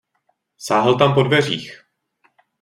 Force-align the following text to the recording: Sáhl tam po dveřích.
Sáhl 0.57 0.95
tam 0.97 1.13
po 1.13 1.23
dveřích. 1.23 1.81